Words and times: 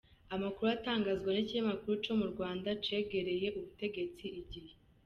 Amakuru 0.35 0.67
atangazwa 0.77 1.29
n'ikinyamakuru 1.31 1.93
co 2.05 2.13
mu 2.19 2.25
Rwanda 2.31 2.69
cegereye 2.85 3.47
ubutegetsi, 3.57 4.25
igihe. 4.41 4.71